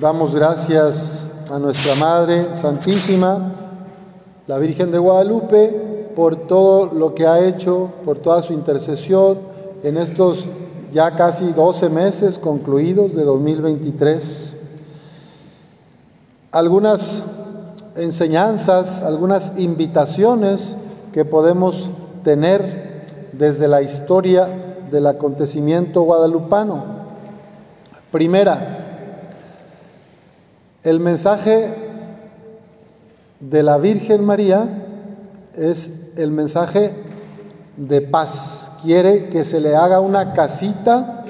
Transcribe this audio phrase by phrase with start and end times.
[0.00, 3.52] Damos gracias a nuestra Madre Santísima,
[4.46, 9.38] la Virgen de Guadalupe, por todo lo que ha hecho, por toda su intercesión
[9.82, 10.46] en estos
[10.94, 14.54] ya casi 12 meses concluidos de 2023.
[16.52, 17.24] Algunas
[17.94, 20.74] enseñanzas, algunas invitaciones
[21.12, 21.90] que podemos
[22.24, 23.04] tener
[23.34, 24.48] desde la historia
[24.90, 26.82] del acontecimiento guadalupano.
[28.10, 28.81] Primera,
[30.84, 31.74] el mensaje
[33.38, 34.68] de la Virgen María
[35.54, 36.92] es el mensaje
[37.76, 38.70] de paz.
[38.82, 41.24] Quiere que se le haga una casita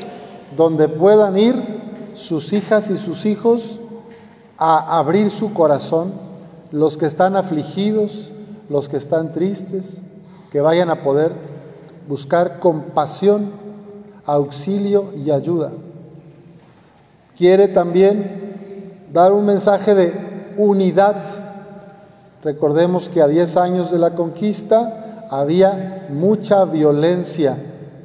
[0.56, 1.83] donde puedan ir
[2.16, 3.78] sus hijas y sus hijos
[4.56, 6.12] a abrir su corazón,
[6.70, 8.30] los que están afligidos,
[8.70, 10.00] los que están tristes,
[10.50, 11.33] que vayan a poder
[12.09, 13.50] buscar compasión,
[14.25, 15.73] auxilio y ayuda.
[17.37, 18.52] Quiere también
[19.13, 20.13] dar un mensaje de
[20.57, 21.23] unidad.
[22.43, 27.57] Recordemos que a 10 años de la conquista había mucha violencia,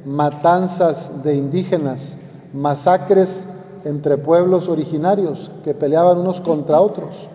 [0.04, 2.14] matanzas de indígenas,
[2.52, 3.46] masacres
[3.84, 7.28] entre pueblos originarios que peleaban unos contra otros,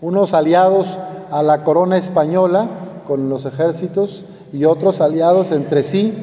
[0.00, 0.96] unos aliados
[1.30, 2.66] a la corona española
[3.06, 6.14] con los ejércitos y otros aliados entre sí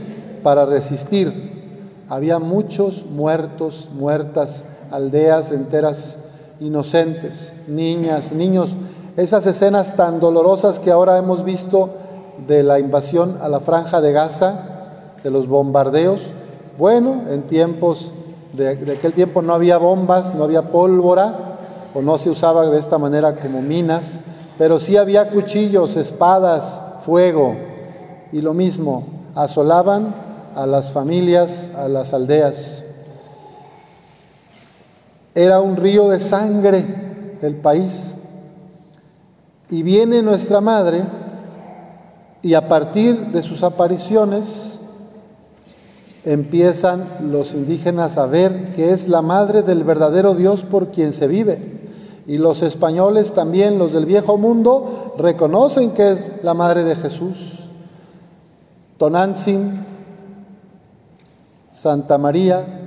[0.43, 1.53] para resistir.
[2.09, 6.17] Había muchos muertos, muertas, aldeas enteras
[6.59, 8.75] inocentes, niñas, niños,
[9.17, 11.89] esas escenas tan dolorosas que ahora hemos visto
[12.47, 14.53] de la invasión a la franja de Gaza,
[15.23, 16.21] de los bombardeos.
[16.77, 18.11] Bueno, en tiempos
[18.53, 21.33] de, aquel tiempo no había bombas, no había pólvora,
[21.93, 24.19] o no se usaba de esta manera como minas,
[24.57, 27.55] pero sí había cuchillos, espadas, fuego,
[28.31, 30.13] y lo mismo, asolaban
[30.55, 32.84] a las familias, a las aldeas.
[35.35, 37.05] Era un río de sangre
[37.45, 38.15] el país.
[39.69, 41.03] Y viene nuestra madre
[42.41, 44.79] y a partir de sus apariciones
[46.23, 51.27] empiezan los indígenas a ver que es la madre del verdadero Dios por quien se
[51.27, 51.75] vive.
[52.27, 57.59] Y los españoles también, los del viejo mundo, reconocen que es la madre de Jesús.
[58.97, 59.85] Tonantzin,
[61.69, 62.84] Santa María,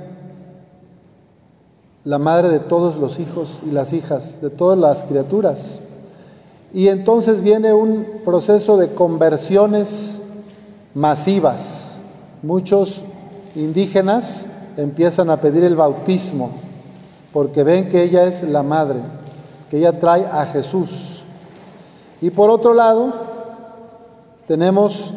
[2.09, 5.79] la madre de todos los hijos y las hijas, de todas las criaturas.
[6.73, 10.23] Y entonces viene un proceso de conversiones
[10.95, 11.97] masivas.
[12.43, 13.03] Muchos
[13.55, 14.47] indígenas
[14.79, 16.53] empiezan a pedir el bautismo
[17.31, 19.01] porque ven que ella es la madre,
[19.69, 21.25] que ella trae a Jesús.
[22.23, 23.13] Y por otro lado,
[24.47, 25.13] tenemos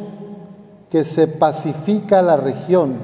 [0.89, 2.95] que se pacifica la región,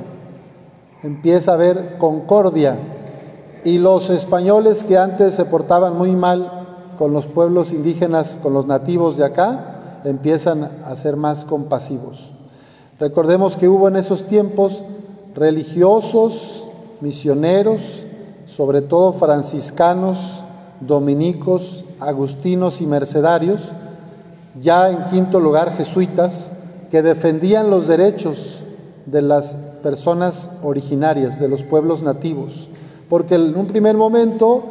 [1.04, 2.76] empieza a haber concordia
[3.64, 6.52] y los españoles que antes se portaban muy mal
[6.98, 12.32] con los pueblos indígenas, con los nativos de acá, empiezan a ser más compasivos.
[13.00, 14.84] Recordemos que hubo en esos tiempos
[15.36, 16.66] religiosos,
[17.02, 18.04] misioneros,
[18.48, 20.44] sobre todo franciscanos,
[20.80, 23.72] dominicos, agustinos y mercedarios,
[24.62, 26.50] ya en quinto lugar jesuitas,
[26.90, 28.62] que defendían los derechos
[29.06, 32.70] de las personas originarias, de los pueblos nativos
[33.10, 34.64] porque en un primer momento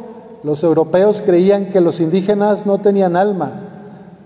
[0.43, 3.51] los europeos creían que los indígenas no tenían alma,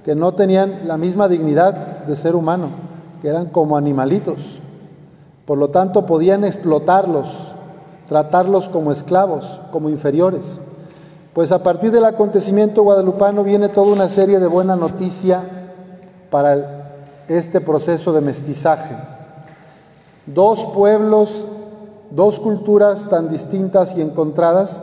[0.03, 2.69] que no tenían la misma dignidad de ser humano,
[3.21, 4.59] que eran como animalitos.
[5.45, 7.47] Por lo tanto, podían explotarlos,
[8.07, 10.59] tratarlos como esclavos, como inferiores.
[11.33, 15.41] Pues a partir del acontecimiento guadalupano viene toda una serie de buena noticia
[16.29, 16.81] para
[17.27, 18.95] este proceso de mestizaje.
[20.25, 21.45] Dos pueblos
[22.11, 24.81] dos culturas tan distintas y encontradas,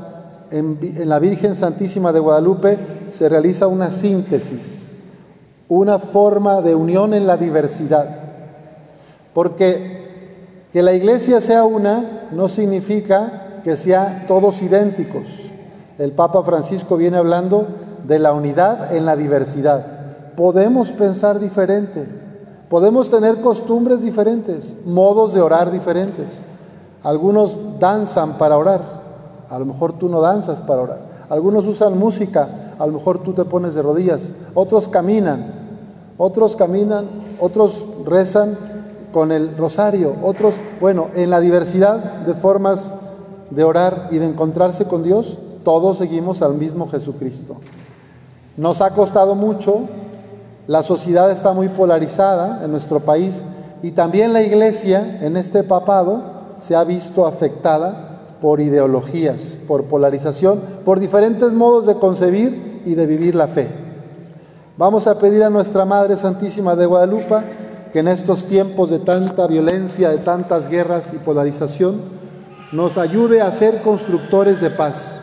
[0.51, 0.79] en,
[1.09, 2.79] la Virgen Santísima de Guadalupe
[3.11, 4.95] se realiza una síntesis,
[5.69, 8.09] una forma de unión en la diversidad.
[9.35, 9.99] Porque
[10.73, 15.53] que la iglesia sea una no significa que sea todos idénticos.
[15.99, 17.67] El Papa Francisco viene hablando
[18.07, 20.35] de la unidad en la diversidad.
[20.37, 22.07] Podemos pensar diferente,
[22.69, 26.43] podemos tener costumbres diferentes, modos de orar diferentes,
[27.03, 28.83] algunos danzan para orar,
[29.49, 31.01] a lo mejor tú no danzas para orar.
[31.29, 34.35] Algunos usan música, a lo mejor tú te pones de rodillas.
[34.55, 35.53] Otros caminan,
[36.17, 37.07] otros caminan,
[37.39, 38.57] otros rezan
[39.13, 42.91] con el rosario, otros, bueno, en la diversidad de formas
[43.51, 47.57] de orar y de encontrarse con Dios, todos seguimos al mismo Jesucristo.
[48.57, 49.83] Nos ha costado mucho,
[50.67, 53.45] la sociedad está muy polarizada en nuestro país
[53.83, 60.61] y también la iglesia en este papado se ha visto afectada por ideologías, por polarización,
[60.85, 63.69] por diferentes modos de concebir y de vivir la fe.
[64.77, 67.37] Vamos a pedir a nuestra Madre Santísima de Guadalupe
[67.93, 72.01] que en estos tiempos de tanta violencia, de tantas guerras y polarización,
[72.73, 75.21] nos ayude a ser constructores de paz,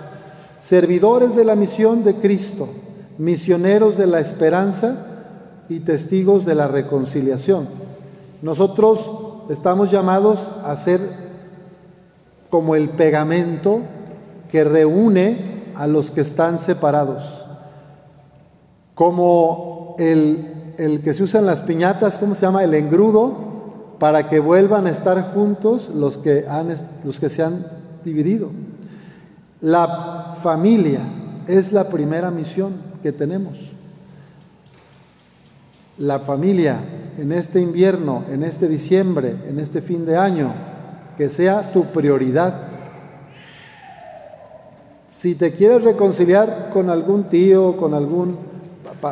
[0.60, 2.68] servidores de la misión de Cristo,
[3.18, 5.06] misioneros de la esperanza
[5.70, 7.68] y testigos de la reconciliación.
[8.42, 9.12] Nosotros
[9.50, 11.25] estamos llamados a ser
[12.56, 13.82] como el pegamento
[14.50, 17.46] que reúne a los que están separados,
[18.94, 22.64] como el, el que se usa en las piñatas, ¿cómo se llama?
[22.64, 26.74] El engrudo, para que vuelvan a estar juntos los que, han,
[27.04, 27.66] los que se han
[28.06, 28.52] dividido.
[29.60, 31.02] La familia
[31.48, 32.72] es la primera misión
[33.04, 33.74] que tenemos.
[35.98, 36.80] La familia
[37.18, 40.75] en este invierno, en este diciembre, en este fin de año,
[41.18, 42.54] que sea tu prioridad.
[45.08, 48.38] Si te quieres reconciliar con algún tío, con algún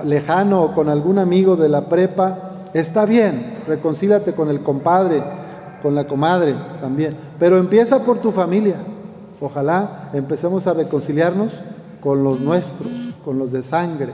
[0.06, 5.24] lejano o con algún amigo de la prepa, está bien, reconcílate con el compadre,
[5.82, 8.76] con la comadre también, pero empieza por tu familia.
[9.40, 11.62] Ojalá empecemos a reconciliarnos
[12.02, 14.12] con los nuestros, con los de sangre,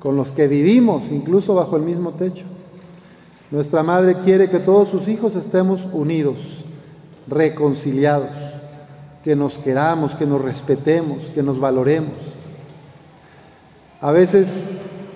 [0.00, 2.44] con los que vivimos incluso bajo el mismo techo.
[3.50, 6.64] Nuestra madre quiere que todos sus hijos estemos unidos,
[7.26, 8.30] reconciliados,
[9.22, 12.16] que nos queramos, que nos respetemos, que nos valoremos.
[14.00, 14.68] A veces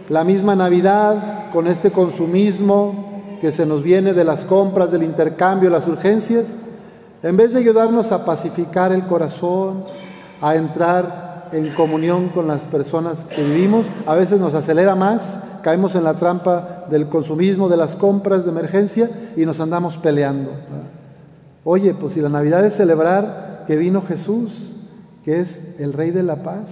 [0.08, 5.70] la misma Navidad, con este consumismo que se nos viene de las compras, del intercambio,
[5.70, 6.56] las urgencias,
[7.22, 9.84] en vez de ayudarnos a pacificar el corazón,
[10.40, 15.94] a entrar en comunión con las personas que vivimos, a veces nos acelera más, caemos
[15.94, 20.52] en la trampa del consumismo, de las compras de emergencia y nos andamos peleando.
[21.68, 24.76] Oye, pues si la Navidad es celebrar que vino Jesús,
[25.24, 26.70] que es el Rey de la Paz,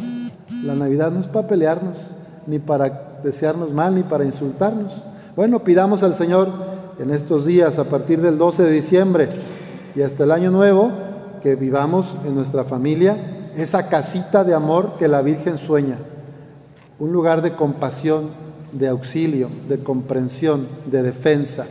[0.64, 2.14] la Navidad no es para pelearnos,
[2.46, 5.04] ni para desearnos mal, ni para insultarnos.
[5.34, 6.48] Bueno, pidamos al Señor
[7.00, 9.28] en estos días, a partir del 12 de diciembre
[9.96, 10.92] y hasta el año nuevo,
[11.42, 15.98] que vivamos en nuestra familia esa casita de amor que la Virgen sueña,
[17.00, 18.30] un lugar de compasión,
[18.70, 21.66] de auxilio, de comprensión, de defensa,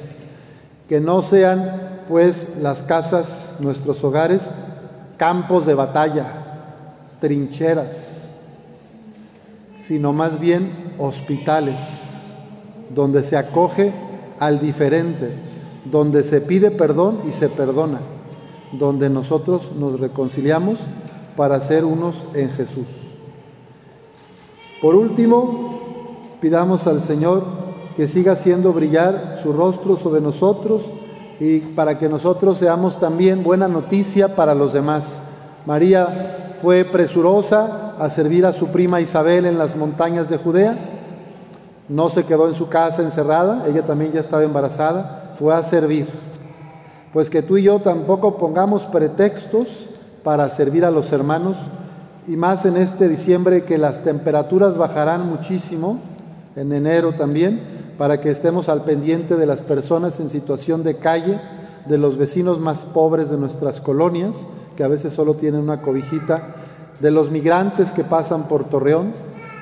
[0.90, 4.52] que no sean pues las casas, nuestros hogares,
[5.18, 6.26] campos de batalla,
[7.20, 8.30] trincheras,
[9.76, 11.80] sino más bien hospitales,
[12.94, 13.94] donde se acoge
[14.40, 15.32] al diferente,
[15.86, 18.00] donde se pide perdón y se perdona,
[18.72, 20.80] donde nosotros nos reconciliamos
[21.36, 23.12] para ser unos en Jesús.
[24.82, 25.80] Por último,
[26.42, 27.44] pidamos al Señor
[27.96, 30.94] que siga haciendo brillar su rostro sobre nosotros
[31.40, 35.22] y para que nosotros seamos también buena noticia para los demás.
[35.66, 40.76] María fue presurosa a servir a su prima Isabel en las montañas de Judea.
[41.90, 46.08] No se quedó en su casa encerrada, ella también ya estaba embarazada, fue a servir.
[47.12, 49.88] Pues que tú y yo tampoco pongamos pretextos
[50.24, 51.58] para servir a los hermanos,
[52.28, 56.00] y más en este diciembre que las temperaturas bajarán muchísimo,
[56.56, 57.60] en enero también,
[57.98, 61.40] para que estemos al pendiente de las personas en situación de calle,
[61.88, 66.56] de los vecinos más pobres de nuestras colonias, que a veces solo tienen una cobijita
[67.00, 69.14] de los migrantes que pasan por Torreón,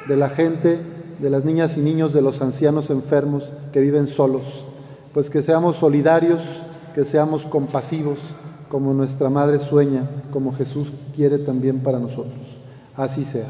[0.07, 0.79] de la gente,
[1.19, 4.65] de las niñas y niños, de los ancianos enfermos que viven solos.
[5.13, 6.61] Pues que seamos solidarios,
[6.95, 8.35] que seamos compasivos,
[8.69, 12.55] como nuestra Madre sueña, como Jesús quiere también para nosotros.
[12.95, 13.47] Así sea.